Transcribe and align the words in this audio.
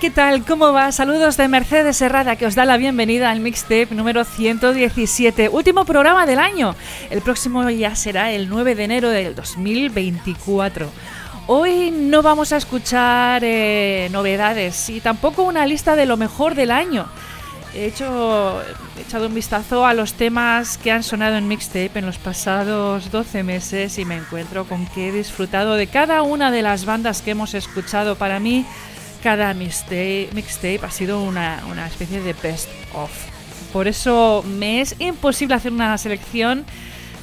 ¿qué 0.00 0.08
tal? 0.10 0.46
¿Cómo 0.46 0.72
va? 0.72 0.92
Saludos 0.92 1.36
de 1.36 1.46
Mercedes 1.46 2.00
Herrada 2.00 2.36
que 2.36 2.46
os 2.46 2.54
da 2.54 2.64
la 2.64 2.78
bienvenida 2.78 3.30
al 3.30 3.40
mixtape 3.40 3.88
número 3.90 4.24
117, 4.24 5.50
último 5.50 5.84
programa 5.84 6.24
del 6.24 6.38
año. 6.38 6.74
El 7.10 7.20
próximo 7.20 7.68
ya 7.68 7.94
será 7.94 8.32
el 8.32 8.48
9 8.48 8.76
de 8.76 8.84
enero 8.84 9.10
del 9.10 9.34
2024. 9.34 10.90
Hoy 11.48 11.90
no 11.90 12.22
vamos 12.22 12.50
a 12.54 12.56
escuchar 12.56 13.42
eh, 13.44 14.08
novedades 14.10 14.88
y 14.88 15.02
tampoco 15.02 15.42
una 15.42 15.66
lista 15.66 15.94
de 15.96 16.06
lo 16.06 16.16
mejor 16.16 16.54
del 16.54 16.70
año. 16.70 17.06
He, 17.74 17.84
hecho, 17.84 18.58
he 18.98 19.02
echado 19.02 19.26
un 19.26 19.34
vistazo 19.34 19.84
a 19.84 19.92
los 19.92 20.14
temas 20.14 20.78
que 20.78 20.92
han 20.92 21.02
sonado 21.02 21.36
en 21.36 21.46
mixtape 21.46 21.98
en 21.98 22.06
los 22.06 22.16
pasados 22.16 23.12
12 23.12 23.42
meses 23.42 23.98
y 23.98 24.06
me 24.06 24.16
encuentro 24.16 24.64
con 24.64 24.86
que 24.86 25.08
he 25.08 25.12
disfrutado 25.12 25.74
de 25.74 25.88
cada 25.88 26.22
una 26.22 26.50
de 26.50 26.62
las 26.62 26.86
bandas 26.86 27.20
que 27.20 27.32
hemos 27.32 27.52
escuchado. 27.52 28.16
Para 28.16 28.40
mí, 28.40 28.64
cada 29.22 29.54
mixtape, 29.54 30.80
ha 30.82 30.90
sido 30.90 31.22
una, 31.22 31.62
una 31.70 31.86
especie 31.86 32.20
de 32.20 32.32
best 32.32 32.68
of. 32.94 33.10
Por 33.72 33.86
eso 33.86 34.44
me 34.46 34.80
es 34.80 34.96
imposible 34.98 35.54
hacer 35.54 35.72
una 35.72 35.96
selección 35.98 36.64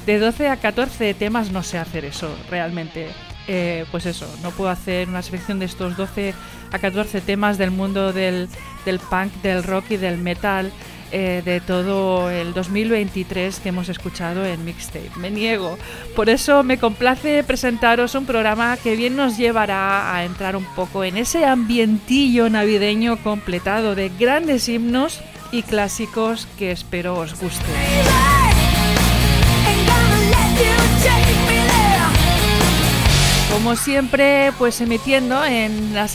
de 0.06 0.18
12 0.18 0.48
a 0.48 0.56
14 0.56 1.12
temas, 1.14 1.50
no 1.50 1.62
sé 1.62 1.78
hacer 1.78 2.04
eso 2.04 2.34
realmente. 2.50 3.08
Eh, 3.50 3.86
pues 3.90 4.04
eso, 4.04 4.26
no 4.42 4.50
puedo 4.50 4.68
hacer 4.68 5.08
una 5.08 5.22
selección 5.22 5.58
de 5.58 5.64
estos 5.64 5.96
12 5.96 6.34
a 6.70 6.78
14 6.78 7.22
temas 7.22 7.56
del 7.56 7.70
mundo 7.70 8.12
del, 8.12 8.48
del 8.84 8.98
punk, 8.98 9.32
del 9.42 9.62
rock 9.62 9.92
y 9.92 9.96
del 9.96 10.18
metal 10.18 10.70
eh, 11.10 11.42
de 11.44 11.60
todo 11.60 12.30
el 12.30 12.52
2023 12.52 13.60
que 13.60 13.70
hemos 13.70 13.88
escuchado 13.88 14.44
en 14.44 14.64
Mixtape. 14.64 15.10
Me 15.16 15.30
niego. 15.30 15.78
Por 16.14 16.28
eso 16.28 16.62
me 16.62 16.78
complace 16.78 17.42
presentaros 17.44 18.14
un 18.14 18.26
programa 18.26 18.76
que 18.76 18.96
bien 18.96 19.16
nos 19.16 19.36
llevará 19.36 20.14
a 20.14 20.24
entrar 20.24 20.56
un 20.56 20.66
poco 20.74 21.04
en 21.04 21.16
ese 21.16 21.44
ambientillo 21.44 22.50
navideño 22.50 23.16
completado 23.22 23.94
de 23.94 24.10
grandes 24.10 24.68
himnos 24.68 25.20
y 25.50 25.62
clásicos 25.62 26.46
que 26.58 26.72
espero 26.72 27.16
os 27.16 27.40
guste. 27.40 27.64
Como 33.58 33.74
siempre, 33.74 34.52
pues 34.56 34.80
emitiendo 34.80 35.44
en 35.44 35.92
la 35.92 36.06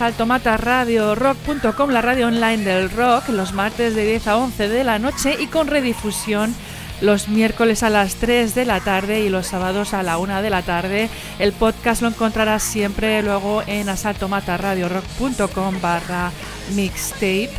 la 1.92 2.02
radio 2.02 2.28
online 2.28 2.64
del 2.64 2.90
rock, 2.90 3.28
los 3.28 3.52
martes 3.52 3.96
de 3.96 4.06
10 4.06 4.28
a 4.28 4.38
11 4.38 4.70
de 4.70 4.86
la 4.86 4.98
noche 4.98 5.36
y 5.38 5.48
con 5.48 5.68
redifusión 5.68 6.56
los 7.02 7.28
miércoles 7.28 7.84
a 7.84 7.90
las 7.90 8.16
3 8.16 8.56
de 8.56 8.64
la 8.64 8.80
tarde 8.80 9.20
y 9.26 9.30
los 9.30 9.48
sábados 9.48 9.94
a 9.94 10.04
la 10.04 10.20
1 10.20 10.42
de 10.42 10.50
la 10.50 10.62
tarde. 10.62 11.10
El 11.38 11.52
podcast 11.52 12.02
lo 12.02 12.08
encontrarás 12.08 12.64
siempre 12.64 13.22
luego 13.22 13.62
en 13.68 13.90
asaltomatarradiorock.com 13.90 15.82
barra 15.82 16.32
mixtape 16.74 17.50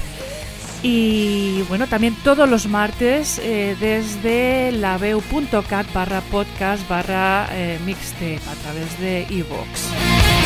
y 0.84 1.62
bueno, 1.62 1.86
también 1.86 2.14
todos 2.22 2.46
los 2.46 2.66
martes 2.66 3.40
eh, 3.42 3.74
desde 3.80 4.70
laveu.cat 4.70 5.86
barra 5.94 6.20
podcast 6.30 6.86
barra 6.86 7.48
eh, 7.52 7.78
a 7.80 8.54
través 8.62 9.00
de 9.00 9.26
iVoox. 9.30 10.44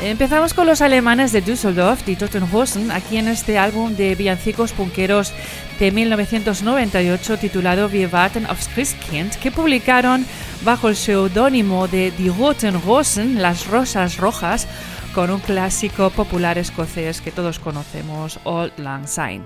Empezamos 0.00 0.54
con 0.54 0.68
los 0.68 0.80
alemanes 0.80 1.32
de 1.32 1.40
Düsseldorf, 1.40 2.08
y 2.08 2.14
Tottenhosen, 2.14 2.92
aquí 2.92 3.16
en 3.16 3.26
este 3.26 3.58
álbum 3.58 3.96
de 3.96 4.14
villancicos 4.14 4.72
punqueros 4.72 5.32
de 5.80 5.90
1998 5.90 7.38
titulado 7.38 7.88
Wir 7.88 8.08
warten 8.12 8.46
aufs 8.46 8.68
Christkind, 8.68 9.34
que 9.40 9.50
publicaron 9.50 10.24
bajo 10.62 10.88
el 10.88 10.94
seudónimo 10.94 11.88
de 11.88 12.12
Die 12.12 12.30
Roten 12.30 12.80
Rosen, 12.80 13.42
las 13.42 13.66
rosas 13.66 14.18
rojas, 14.18 14.68
con 15.14 15.30
un 15.30 15.40
clásico 15.40 16.10
popular 16.10 16.58
escocés 16.58 17.20
que 17.20 17.32
todos 17.32 17.58
conocemos, 17.58 18.38
Old 18.44 18.72
Lang 18.78 19.06
Syne. 19.06 19.44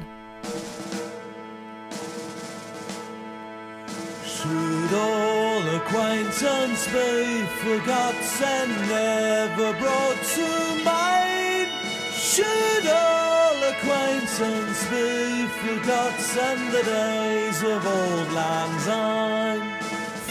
Should 4.25 4.93
all 4.93 5.63
acquaintance 5.77 6.87
be 6.89 7.45
forgot 7.63 8.15
and 8.45 8.71
never 8.89 9.73
brought 9.79 10.21
to 10.35 10.49
mind? 10.85 11.69
Should 12.13 12.87
all 12.87 13.57
acquaintance 13.73 14.85
be 14.91 15.47
forgot 15.63 16.19
and 16.51 16.73
the 16.73 16.83
days 16.83 17.63
of 17.63 17.87
Old 17.87 18.33
Lang 18.33 18.79
Syne? 18.81 19.63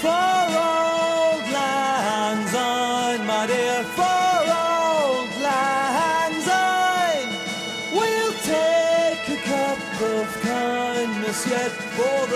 For 0.01 0.09
Old 0.09 1.45
Lang 1.53 2.47
Syne, 2.47 3.25
my 3.25 3.47
dear, 3.47 3.83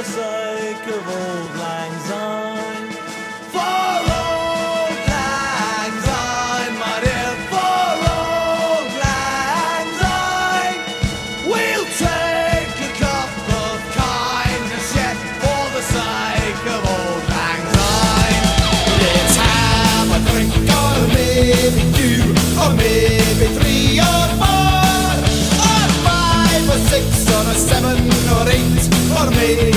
sake 0.06 0.88
of 0.88 1.08
old 1.08 1.52
lang 1.58 1.94
syne. 2.08 2.90
For 3.54 3.90
old 4.22 4.98
lang 5.10 5.94
syne, 6.08 6.74
my 6.78 6.96
dear, 7.04 7.34
for 7.50 7.90
old 8.14 8.90
lang 9.02 9.88
syne. 10.02 10.82
We'll 11.50 11.90
take 11.98 12.78
a 12.86 12.92
cup 13.02 13.34
of 13.66 13.78
kindness 13.98 14.88
yet 14.94 15.18
for 15.42 15.64
the 15.76 15.84
sake 15.96 16.66
of 16.76 16.82
old 16.96 17.24
lang 17.34 17.64
syne. 17.74 18.46
Let's 19.02 19.36
have 19.42 20.10
a 20.18 20.20
drink 20.30 20.54
or 20.82 20.98
maybe 21.18 21.82
two 21.98 22.22
or 22.62 22.72
maybe 22.78 23.48
three 23.58 23.98
or 24.12 24.26
four 24.38 25.18
or 25.74 25.88
five 26.06 26.66
or 26.74 26.82
six 26.94 27.06
or 27.36 27.44
a 27.50 27.56
seven 27.58 27.98
or 28.38 28.46
eight 28.54 28.84
or 29.18 29.28
maybe 29.32 29.75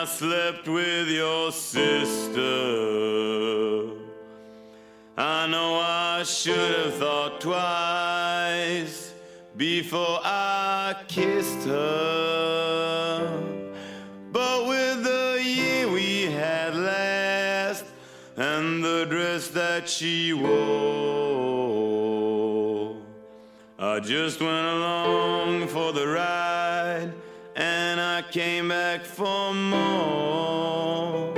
I 0.00 0.04
slept 0.04 0.68
with 0.68 1.08
your 1.08 1.50
sister. 1.50 2.44
I 5.16 5.48
know 5.48 5.80
I 5.82 6.22
should 6.22 6.54
have 6.54 6.94
thought 6.94 7.40
twice 7.40 9.12
before 9.56 10.20
I 10.22 10.94
kissed 11.08 11.64
her. 11.66 13.42
But 14.30 14.68
with 14.68 15.02
the 15.02 15.42
year 15.44 15.88
we 15.88 16.30
had 16.30 16.76
last 16.76 17.84
and 18.36 18.84
the 18.84 19.04
dress 19.04 19.48
that 19.48 19.88
she 19.88 20.32
wore, 20.32 20.58
I 23.80 23.98
just 23.98 24.38
went 24.38 24.66
along 24.76 25.66
for 25.66 25.92
the 25.92 26.06
ride 26.06 26.47
came 28.30 28.68
back 28.68 29.00
for 29.00 29.54
more, 29.54 31.32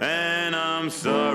and 0.00 0.56
I'm 0.56 0.88
sorry. 0.88 1.27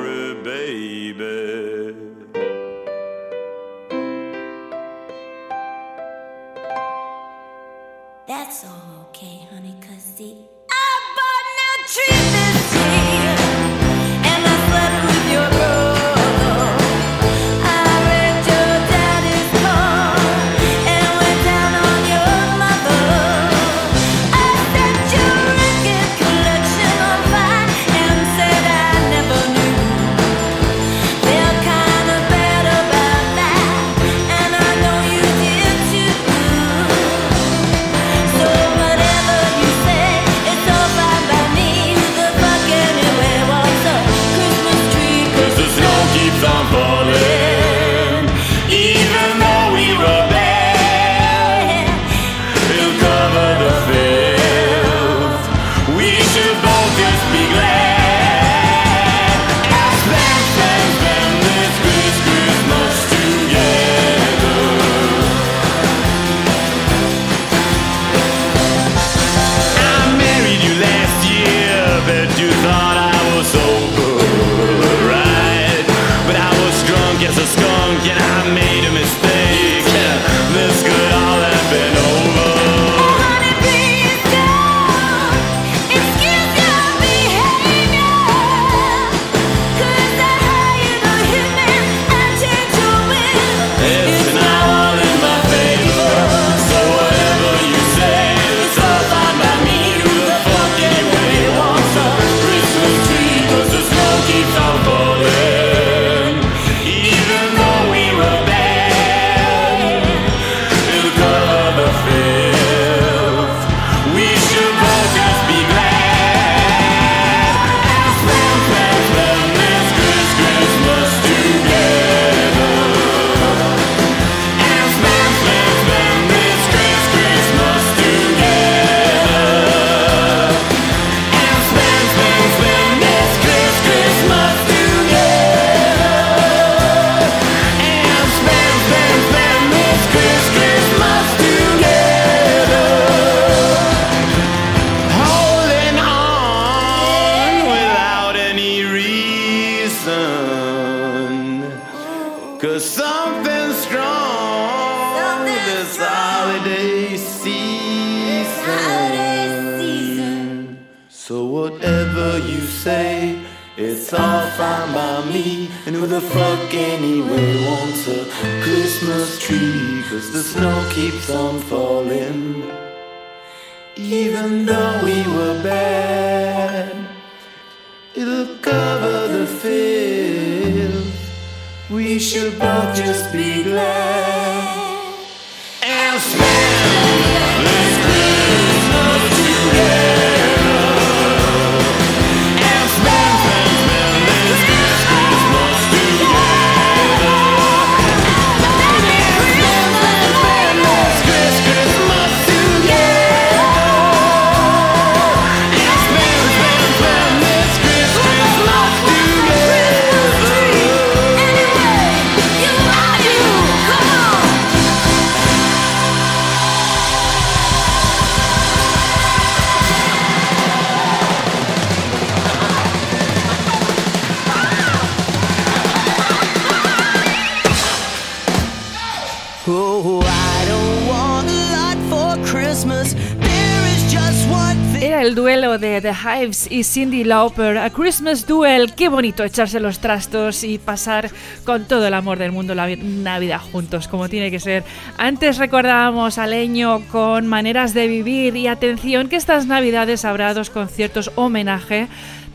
Y 236.36 236.84
Cindy 236.84 237.24
Lauper, 237.24 237.78
A 237.78 237.92
Christmas 237.92 238.48
Duel. 238.48 238.96
Qué 238.96 239.08
bonito 239.08 239.44
echarse 239.44 239.80
los 239.80 240.00
trastos 240.00 240.63
y 240.63 240.80
pasar 240.80 241.30
con 241.63 241.86
todo 241.86 242.08
el 242.08 242.13
amor 242.16 242.40
del 242.40 242.52
mundo 242.52 242.74
la 242.74 242.88
Navidad 242.96 243.62
juntos, 243.62 244.08
como 244.08 244.28
tiene 244.30 244.50
que 244.50 244.60
ser. 244.60 244.84
Antes 245.20 245.60
recordábamos 245.60 246.40
a 246.40 246.48
Leño 246.48 247.02
con 247.12 247.46
Maneras 247.46 247.94
de 247.94 248.08
Vivir 248.08 248.56
y 248.56 248.66
atención 248.66 249.30
que 249.30 249.36
estas 249.36 249.68
Navidades 249.68 250.25
habrá 250.25 250.56
dos 250.56 250.72
conciertos 250.72 251.32
homenaje 251.36 252.08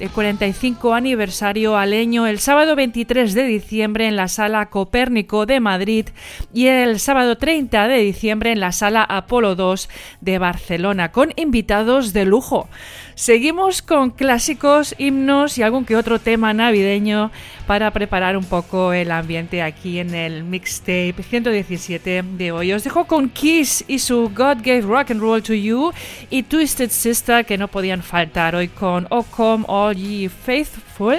45 0.07 0.95
aniversario 0.95 1.77
aleño 1.77 2.29
el 2.29 2.39
sábado 2.39 2.77
23 2.77 3.35
de 3.35 3.43
diciembre 3.45 4.07
en 4.07 4.15
la 4.15 4.29
Sala 4.29 4.67
Copérnico 4.67 5.45
de 5.45 5.59
Madrid 5.59 6.07
y 6.55 6.69
el 6.69 7.01
sábado 7.01 7.37
30 7.37 7.89
de 7.89 7.99
diciembre 7.99 8.53
en 8.53 8.61
la 8.61 8.71
Sala 8.71 9.03
Apolo 9.03 9.57
2 9.57 9.89
de 10.21 10.39
Barcelona, 10.39 11.11
con 11.11 11.33
invitados 11.35 12.13
de 12.13 12.25
lujo. 12.25 12.69
Seguimos 13.17 13.83
con 13.83 14.11
clásicos, 14.11 14.95
himnos 14.99 15.59
y 15.59 15.65
algún 15.65 15.85
que 15.85 15.97
otro 15.97 16.21
tema 16.21 16.55
navideño 16.55 17.33
para 17.69 17.91
preparar 17.91 18.35
un 18.35 18.45
poco 18.45 18.95
el 18.95 19.11
ambiente 19.11 19.61
aquí 19.61 19.99
en 19.99 20.15
el 20.15 20.43
mixtape 20.43 21.17
117 21.23 22.23
de 22.23 22.51
hoy. 22.51 22.73
Os 22.73 22.83
dejo 22.83 23.05
con 23.05 23.29
Kiss 23.29 23.85
y 23.87 23.99
su 23.99 24.31
God 24.35 24.63
Gave 24.65 24.81
Rock 24.81 25.11
and 25.11 25.21
Roll 25.21 25.43
to 25.43 25.53
You 25.53 25.93
y 26.31 26.45
Twisted 26.45 26.89
Sister 26.91 27.45
que 27.45 27.59
no 27.59 27.69
podían 27.69 28.03
faltar 28.03 28.55
hoy 28.55 28.69
con 28.69 29.07
Ocom 29.11 29.67
ye 29.95 30.31
Faithful, 30.31 31.19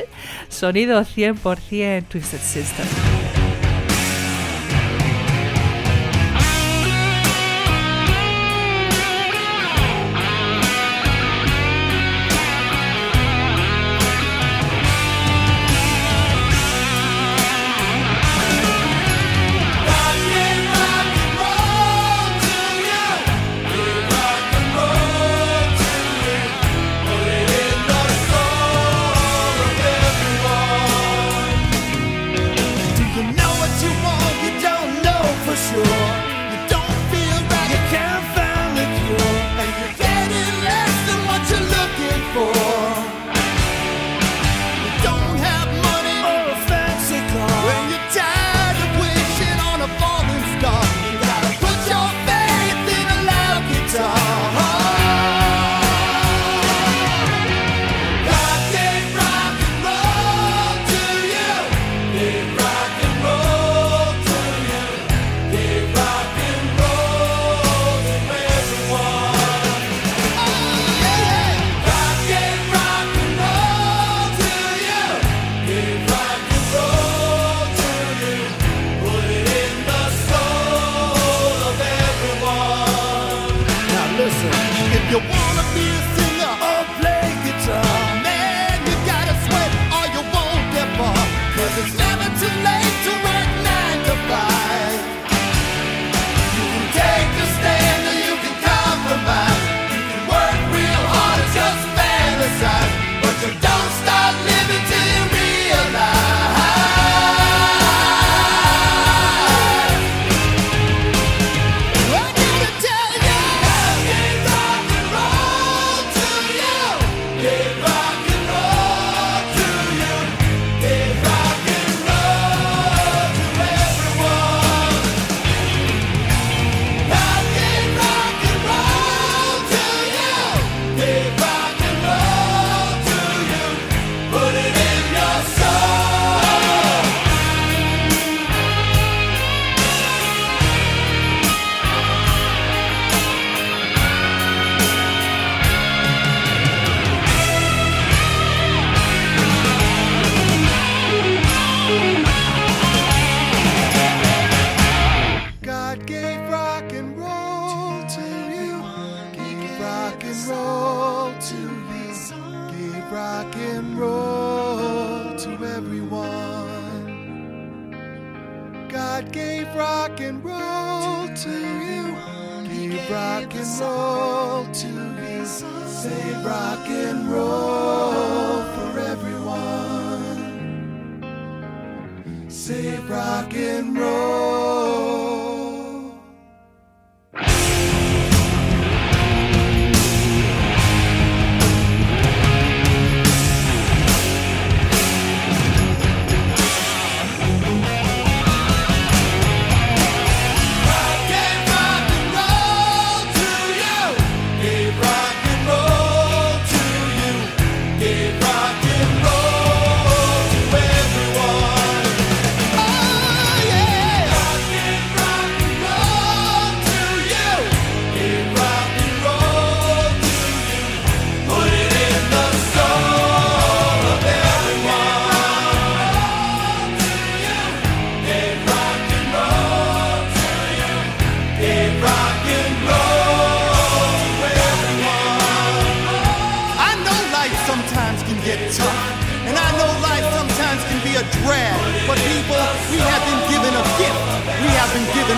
sonido 0.50 1.00
100% 1.02 2.06
Twisted 2.08 2.40
Sister. 2.40 3.39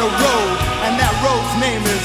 a 0.02 0.04
road, 0.04 0.58
and 0.82 0.98
that 0.98 1.14
road's 1.22 1.54
name 1.62 1.86
is 1.86 2.01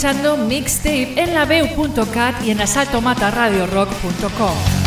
escuchando 0.00 0.38
Mixtape 0.38 1.20
en 1.20 1.34
la 1.34 1.44
y 2.42 2.52
en 2.52 2.62
asaltomataradiorock.com. 2.62 4.79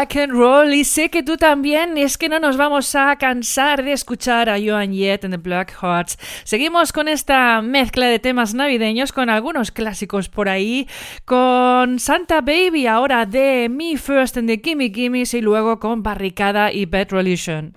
rock 0.00 0.16
and 0.16 0.32
roll 0.32 0.72
y 0.72 0.84
sé 0.84 1.10
que 1.10 1.22
tú 1.22 1.36
también. 1.36 1.98
Es 1.98 2.16
que 2.16 2.28
no 2.28 2.38
nos 2.38 2.56
vamos 2.56 2.94
a 2.94 3.16
cansar 3.16 3.82
de 3.82 3.92
escuchar 3.92 4.48
a 4.48 4.58
Joan 4.58 4.94
Jett 4.94 5.24
en 5.24 5.32
the 5.32 5.36
Black 5.36 5.76
Hearts. 5.80 6.18
Seguimos 6.44 6.92
con 6.92 7.08
esta 7.08 7.60
mezcla 7.60 8.06
de 8.06 8.18
temas 8.18 8.54
navideños, 8.54 9.12
con 9.12 9.28
algunos 9.28 9.70
clásicos 9.70 10.28
por 10.28 10.48
ahí, 10.48 10.88
con 11.24 11.98
Santa 11.98 12.40
Baby 12.40 12.86
ahora 12.86 13.26
de 13.26 13.68
Me 13.70 13.96
First 13.98 14.38
and 14.38 14.48
the 14.48 14.60
Gimme 14.62 14.90
Gimmes 14.90 15.34
y 15.34 15.40
luego 15.40 15.78
con 15.78 16.02
Barricada 16.02 16.72
y 16.72 16.86
Bad 16.86 17.10
Religion. 17.10 17.72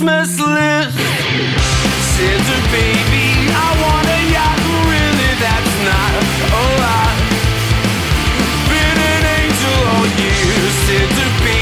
Christmas 0.00 0.40
list. 0.40 0.96
Scissor 2.16 2.62
baby, 2.72 3.52
I 3.52 3.68
want 3.84 4.08
a 4.08 4.20
yacht, 4.32 4.60
really 4.88 5.32
that's 5.36 5.76
not 5.84 6.12
a 6.56 6.64
lot. 6.80 7.16
Been 8.70 8.98
an 9.12 9.24
angel 9.40 9.80
all 9.92 10.06
year, 10.16 10.70
scissor 10.86 11.44
baby. 11.44 11.59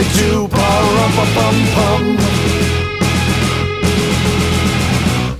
I 0.00 0.02
do. 0.16 0.48
Ba-rum-ba-bum-bum. 0.48 2.02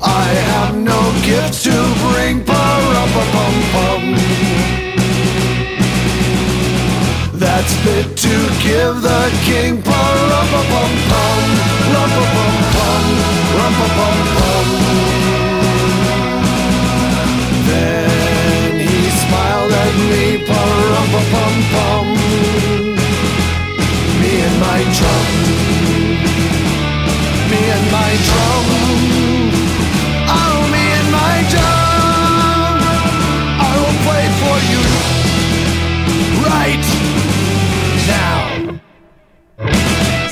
I 0.02 0.26
have 0.52 0.76
no 0.76 1.00
gift 1.24 1.64
to 1.64 1.76
bring. 2.04 2.44
Ba-rum-ba-bum-bum. 2.44 4.02
That's 7.42 7.72
fit 7.82 8.08
to 8.24 8.34
give 8.66 9.00
the 9.00 9.22
king. 9.48 9.80
Ba-rum-ba-bum-bum. 9.80 11.42
Rum-ba-bum-bum. 11.94 13.04
Rum-ba-bum-bum. 13.56 14.66
Then 17.64 18.72
he 18.88 19.00
smiled 19.24 19.72
at 19.84 19.94
me. 20.10 20.24
Ba-rum-ba-bum-bum. 20.48 22.09
Drum, 24.92 25.26
me 27.50 27.60
and 27.70 27.92
my 27.92 28.16
drum. 28.26 29.09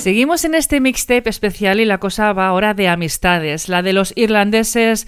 Seguimos 0.09 0.47
en 0.47 0.55
este 0.55 0.81
mixtape 0.81 1.29
especial 1.29 1.81
y 1.81 1.85
la 1.85 1.99
cosa 1.99 2.33
va 2.33 2.47
ahora 2.47 2.73
de 2.73 2.89
amistades, 2.89 3.69
la 3.69 3.83
de 3.83 3.93
los 3.93 4.15
irlandeses 4.17 5.07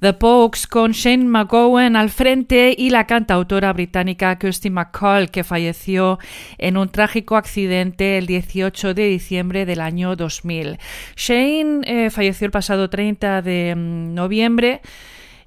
The 0.00 0.12
Pokes 0.12 0.66
con 0.68 0.92
Shane 0.92 1.24
McGowan 1.24 1.96
al 1.96 2.10
frente 2.10 2.74
y 2.76 2.90
la 2.90 3.06
cantautora 3.06 3.72
británica 3.72 4.38
Kirsty 4.38 4.68
McCall 4.68 5.30
que 5.30 5.42
falleció 5.42 6.18
en 6.58 6.76
un 6.76 6.90
trágico 6.90 7.36
accidente 7.36 8.18
el 8.18 8.26
18 8.26 8.92
de 8.92 9.06
diciembre 9.06 9.64
del 9.64 9.80
año 9.80 10.16
2000. 10.16 10.76
Shane 11.16 11.80
eh, 11.84 12.10
falleció 12.10 12.44
el 12.44 12.50
pasado 12.50 12.90
30 12.90 13.40
de 13.40 13.74
mm, 13.74 14.12
noviembre. 14.12 14.82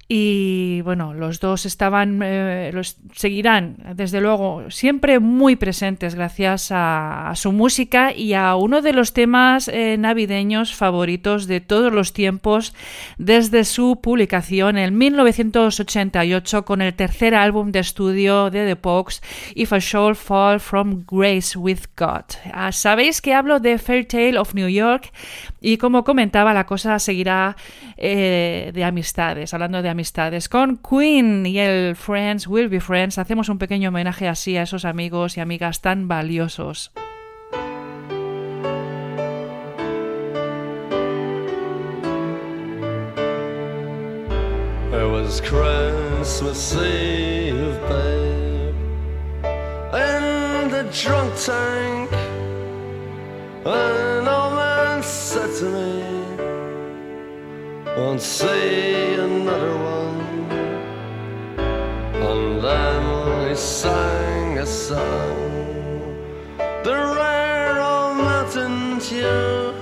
Y 0.08 0.82
bueno, 0.82 1.14
los 1.14 1.40
dos 1.40 1.66
estaban, 1.66 2.20
eh, 2.22 2.70
los 2.72 2.96
seguirán, 3.12 3.76
desde 3.96 4.20
luego, 4.20 4.70
siempre 4.70 5.18
muy 5.18 5.56
presentes 5.56 6.14
gracias 6.14 6.70
a, 6.70 7.30
a 7.30 7.34
su 7.34 7.50
música 7.50 8.12
y 8.12 8.34
a 8.34 8.54
uno 8.54 8.82
de 8.82 8.92
los 8.92 9.12
temas 9.12 9.66
eh, 9.66 9.96
navideños 9.98 10.76
favoritos 10.76 11.48
de 11.48 11.60
todos 11.60 11.92
los 11.92 12.12
tiempos 12.12 12.72
desde 13.18 13.64
su 13.64 14.00
publicación 14.00 14.78
en 14.78 14.96
1988 14.96 16.64
con 16.64 16.82
el 16.82 16.94
tercer 16.94 17.34
álbum 17.34 17.72
de 17.72 17.80
estudio 17.80 18.48
de 18.50 18.64
The 18.64 18.76
Pogues, 18.76 19.22
If 19.56 19.72
I 19.72 19.80
Shall 19.80 20.14
Fall 20.14 20.60
From 20.60 21.04
Grace 21.10 21.58
With 21.58 21.80
God. 21.96 22.26
Ah, 22.52 22.70
Sabéis 22.70 23.20
que 23.20 23.34
hablo 23.34 23.58
de 23.58 23.76
Fair 23.78 24.06
Tale 24.06 24.38
of 24.38 24.54
New 24.54 24.68
York 24.68 25.12
y 25.60 25.78
como 25.78 26.04
comentaba, 26.04 26.54
la 26.54 26.64
cosa 26.64 27.00
seguirá 27.00 27.56
eh, 27.96 28.70
de 28.72 28.84
amistades, 28.84 29.52
hablando 29.52 29.82
de 29.82 29.88
amistades. 29.88 29.95
Con 30.50 30.76
Queen 30.76 31.46
y 31.46 31.58
el 31.58 31.96
Friends 31.96 32.46
Will 32.46 32.68
Be 32.68 32.80
Friends 32.80 33.16
hacemos 33.16 33.48
un 33.48 33.56
pequeño 33.56 33.88
homenaje 33.88 34.28
así 34.28 34.54
a 34.56 34.62
esos 34.62 34.84
amigos 34.84 35.38
y 35.38 35.40
amigas 35.40 35.80
tan 35.80 36.06
valiosos. 36.06 36.92
In 49.92 50.70
the 50.70 50.82
drunk 50.92 51.34
tank. 51.36 52.12
An 53.64 54.26
Won't 57.96 58.20
see 58.20 59.14
another 59.14 59.74
one. 59.74 60.20
And 62.28 62.62
then 62.62 63.48
he 63.48 63.54
sang 63.56 64.58
a 64.58 64.66
song, 64.66 65.38
the 66.84 66.92
rare 66.92 67.80
old 67.80 68.18
mountain 68.18 68.98
dew. 68.98 69.72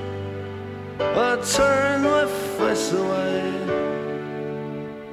I 1.00 1.36
turned 1.42 2.04
my 2.04 2.26
face 2.56 2.92
away 2.92 3.40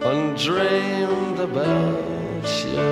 and 0.03 0.37
dreamed 0.37 1.39
about 1.39 2.45
you. 2.63 2.85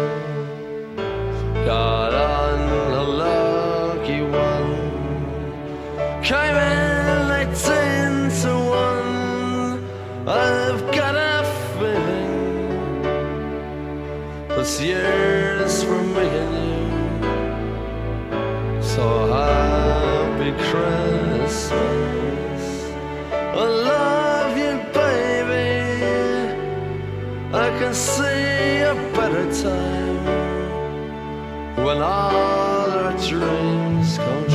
Got 1.66 2.16
on 2.16 2.93
a 2.93 3.03
lucky 3.03 4.22
one, 4.24 4.74
came 6.24 6.55
in 6.55 6.78
this 14.70 14.82
year's 14.82 15.84
for 15.84 15.95
and 15.95 16.53
you. 16.55 16.82
So 18.84 19.03
happy 19.34 20.51
Christmas. 20.70 22.63
I 23.32 23.65
love 23.91 24.57
you, 24.63 24.74
baby. 24.93 25.72
I 27.51 27.67
can 27.80 27.93
see 27.93 28.82
a 28.93 28.95
better 29.17 29.45
time 29.63 30.26
when 31.84 31.97
all 31.97 32.91
our 32.91 33.13
dreams 33.28 34.17
come 34.17 34.49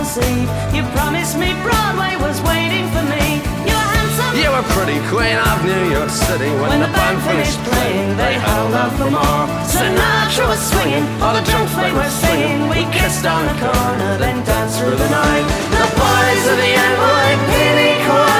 Christmas 0.00 0.32
Eve, 0.32 0.74
you 0.74 0.82
promised 0.96 1.36
me 1.36 1.52
Broadway 1.60 2.16
was 2.24 2.40
waiting 2.48 2.88
for 2.88 3.04
me. 3.04 3.36
You 3.68 3.76
were 3.76 3.90
handsome. 3.92 4.32
You 4.40 4.48
were 4.48 4.64
pretty 4.72 4.96
queen 5.12 5.36
of 5.36 5.60
New 5.60 5.92
York 5.92 6.08
City 6.08 6.48
when, 6.56 6.72
When 6.72 6.80
the 6.80 6.88
band 6.88 7.20
finished 7.20 7.60
playing, 7.68 8.16
they 8.16 8.40
held 8.40 8.72
out 8.72 8.96
for 8.96 9.10
more. 9.12 9.44
Sinatra 9.68 10.48
was 10.48 10.62
swinging, 10.72 11.04
all 11.20 11.36
the 11.36 11.44
drunks 11.44 11.76
they 11.76 11.92
were 11.92 12.08
singing. 12.24 12.68
We 12.72 12.88
kissed 12.96 13.26
on 13.26 13.44
the 13.44 13.56
corner, 13.60 14.16
then 14.16 14.42
danced 14.46 14.80
through 14.80 14.96
the 14.96 15.10
night. 15.10 15.44
The 15.68 15.88
boys 15.92 16.44
of 16.48 16.56
the 16.56 16.72
NYPD 16.80 18.06
choir 18.08 18.39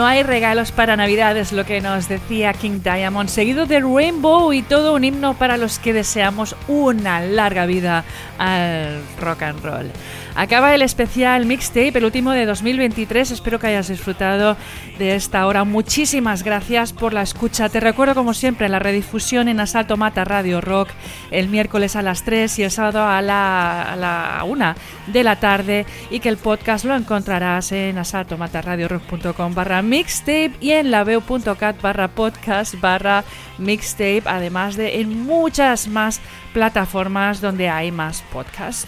No 0.00 0.06
hay 0.06 0.22
regalos 0.22 0.72
para 0.72 0.96
Navidad, 0.96 1.36
es 1.36 1.52
lo 1.52 1.66
que 1.66 1.82
nos 1.82 2.08
decía 2.08 2.54
King 2.54 2.80
Diamond, 2.82 3.28
seguido 3.28 3.66
de 3.66 3.80
Rainbow 3.80 4.50
y 4.50 4.62
todo 4.62 4.94
un 4.94 5.04
himno 5.04 5.34
para 5.34 5.58
los 5.58 5.78
que 5.78 5.92
deseamos 5.92 6.56
una 6.68 7.20
larga 7.20 7.66
vida 7.66 8.04
al 8.38 9.02
rock 9.20 9.42
and 9.42 9.62
roll. 9.62 9.90
Acaba 10.34 10.74
el 10.74 10.82
especial 10.82 11.44
mixtape, 11.44 11.98
el 11.98 12.04
último 12.04 12.30
de 12.32 12.46
2023. 12.46 13.32
Espero 13.32 13.58
que 13.58 13.66
hayas 13.66 13.88
disfrutado 13.88 14.56
de 14.98 15.14
esta 15.14 15.46
hora. 15.46 15.64
Muchísimas 15.64 16.42
gracias 16.44 16.92
por 16.92 17.12
la 17.12 17.22
escucha. 17.22 17.68
Te 17.68 17.80
recuerdo, 17.80 18.14
como 18.14 18.32
siempre, 18.32 18.68
la 18.68 18.78
redifusión 18.78 19.48
en 19.48 19.60
Asalto 19.60 19.96
Mata 19.96 20.24
Radio 20.24 20.60
Rock 20.60 20.90
el 21.30 21.48
miércoles 21.48 21.96
a 21.96 22.02
las 22.02 22.22
3 22.24 22.58
y 22.58 22.62
el 22.62 22.70
sábado 22.70 23.04
a 23.04 23.20
la, 23.22 23.92
a 23.92 23.96
la 23.96 24.44
1 24.46 24.74
de 25.08 25.24
la 25.24 25.36
tarde. 25.36 25.86
Y 26.10 26.20
que 26.20 26.28
el 26.28 26.36
podcast 26.36 26.84
lo 26.84 26.94
encontrarás 26.94 27.72
en 27.72 27.98
asaltomataradiorock.com 27.98 29.54
barra 29.54 29.82
mixtape 29.82 30.52
y 30.60 30.72
en 30.72 30.90
laveo.cat 30.90 31.80
barra 31.80 32.08
podcast 32.08 32.80
barra 32.80 33.24
mixtape. 33.58 34.22
Además 34.26 34.76
de 34.76 35.00
en 35.00 35.24
muchas 35.24 35.88
más 35.88 36.20
plataformas 36.52 37.40
donde 37.40 37.68
hay 37.68 37.90
más 37.90 38.22
podcasts 38.32 38.86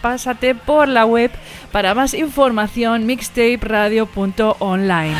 pásate 0.00 0.54
por 0.54 0.88
la 0.88 1.04
web 1.04 1.30
para 1.72 1.94
más 1.94 2.14
información 2.14 3.06
mixtaperadio.online. 3.06 5.16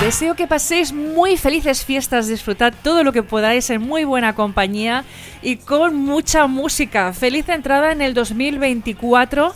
Deseo 0.00 0.36
que 0.36 0.46
paséis 0.46 0.92
muy 0.92 1.36
felices 1.36 1.84
fiestas, 1.84 2.28
disfrutad 2.28 2.72
todo 2.82 3.02
lo 3.02 3.12
que 3.12 3.22
podáis 3.22 3.70
en 3.70 3.80
muy 3.80 4.04
buena 4.04 4.34
compañía 4.34 5.04
y 5.42 5.56
con 5.56 5.96
mucha 5.96 6.46
música. 6.46 7.12
Feliz 7.12 7.48
entrada 7.48 7.92
en 7.92 8.02
el 8.02 8.14
2024. 8.14 9.54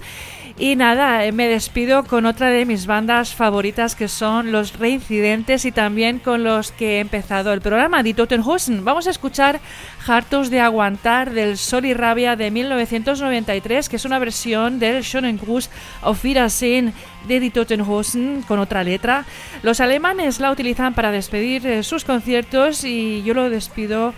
Y 0.63 0.77
nada, 0.77 1.25
eh, 1.25 1.33
me 1.33 1.49
despido 1.49 2.05
con 2.05 2.27
otra 2.27 2.51
de 2.51 2.67
mis 2.67 2.85
bandas 2.85 3.35
favoritas 3.35 3.97
que 3.97 4.09
son 4.09 4.53
los 4.53 4.79
Reincidentes 4.79 5.65
y 5.65 5.73
también 5.73 6.19
con 6.19 6.45
los 6.45 6.71
que 6.71 6.99
he 6.99 7.01
empezado 7.01 7.55
el 7.55 7.63
programa, 7.63 8.03
Die 8.03 8.13
Totenhosen. 8.13 8.85
Vamos 8.85 9.07
a 9.07 9.11
escuchar 9.11 9.59
Hartos 10.07 10.51
de 10.51 10.61
Aguantar 10.61 11.31
del 11.31 11.57
Sol 11.57 11.87
y 11.87 11.95
Rabia 11.95 12.37
de 12.37 12.51
1993, 12.51 13.89
que 13.89 13.97
es 13.97 14.05
una 14.05 14.19
versión 14.19 14.79
del 14.79 15.03
Shonen 15.03 15.39
Gruß 15.39 15.71
Auf 16.03 16.23
Wiedersehen 16.23 16.93
de 17.27 17.41
Die 17.41 17.51
Totenhosen 17.51 18.45
con 18.47 18.59
otra 18.59 18.85
letra. 18.85 19.25
Los 19.63 19.81
alemanes 19.81 20.41
la 20.41 20.51
utilizan 20.51 20.93
para 20.93 21.11
despedir 21.11 21.67
eh, 21.67 21.83
sus 21.83 22.05
conciertos 22.05 22.85
y 22.85 23.23
yo 23.23 23.33
lo 23.33 23.49
despido 23.49 24.13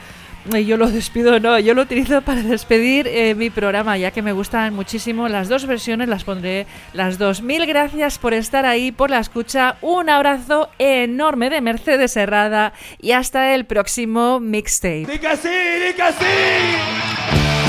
yo 0.66 0.76
lo 0.76 0.90
despido, 0.90 1.38
no, 1.38 1.58
yo 1.58 1.74
lo 1.74 1.82
utilizo 1.82 2.20
para 2.22 2.42
despedir 2.42 3.06
eh, 3.06 3.34
mi 3.34 3.50
programa, 3.50 3.96
ya 3.96 4.10
que 4.10 4.22
me 4.22 4.32
gustan 4.32 4.74
muchísimo 4.74 5.28
las 5.28 5.48
dos 5.48 5.66
versiones, 5.66 6.08
las 6.08 6.24
pondré 6.24 6.66
las 6.92 7.18
dos. 7.18 7.42
Mil 7.42 7.66
gracias 7.66 8.18
por 8.18 8.34
estar 8.34 8.66
ahí, 8.66 8.92
por 8.92 9.10
la 9.10 9.20
escucha, 9.20 9.76
un 9.80 10.10
abrazo 10.10 10.68
enorme 10.78 11.50
de 11.50 11.60
Mercedes 11.60 12.16
Herrada 12.16 12.72
y 13.00 13.12
hasta 13.12 13.54
el 13.54 13.66
próximo 13.66 14.40
mixtape. 14.40 15.06
¡Di 15.06 15.18
que 15.18 15.36
sí, 15.36 15.48
di 15.48 15.94
que 15.94 16.12
sí! 16.12 17.61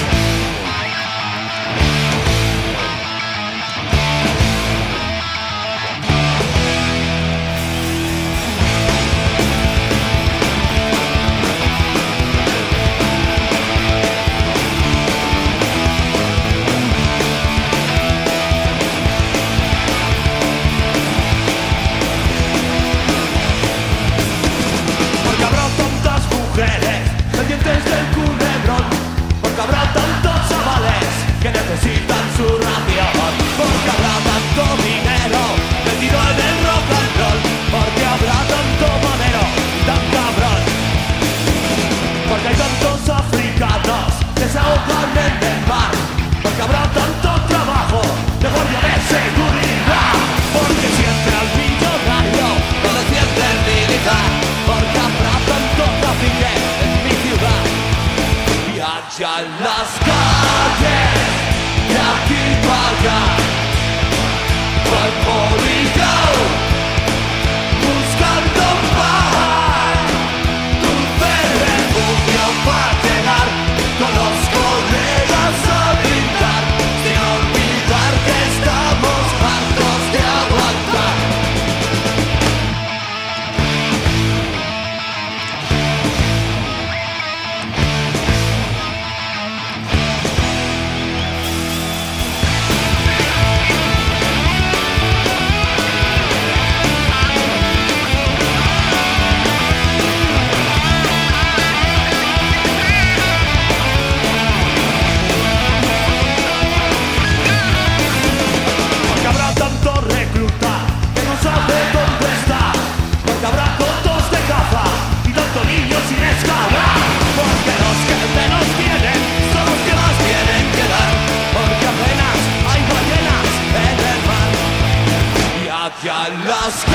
Las 126.61 126.92